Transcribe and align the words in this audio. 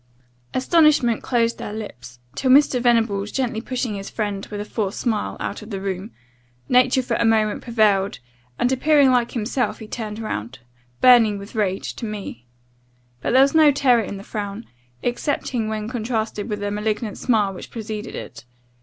"Astonishment 0.55 1.21
closed 1.21 1.59
their 1.59 1.73
lips, 1.73 2.17
till 2.33 2.49
Mr. 2.49 2.81
Venables, 2.81 3.31
gently 3.31 3.61
pushing 3.61 3.93
his 3.93 4.09
friend, 4.09 4.43
with 4.47 4.59
a 4.59 4.65
forced 4.65 4.99
smile, 4.99 5.37
out 5.39 5.61
of 5.61 5.69
the 5.69 5.79
room, 5.79 6.09
nature 6.67 7.03
for 7.03 7.13
a 7.17 7.23
moment 7.23 7.61
prevailed, 7.61 8.17
and, 8.57 8.71
appearing 8.71 9.11
like 9.11 9.33
himself, 9.33 9.77
he 9.77 9.87
turned 9.87 10.17
round, 10.17 10.57
burning 11.01 11.37
with 11.37 11.53
rage, 11.53 11.95
to 11.97 12.07
me: 12.07 12.47
but 13.21 13.31
there 13.33 13.43
was 13.43 13.53
no 13.53 13.71
terror 13.71 14.01
in 14.01 14.17
the 14.17 14.23
frown, 14.23 14.65
excepting 15.03 15.69
when 15.69 15.87
contrasted 15.87 16.49
with 16.49 16.61
the 16.61 16.71
malignant 16.71 17.19
smile 17.19 17.53
which 17.53 17.69
preceded 17.69 18.15
it. 18.15 18.43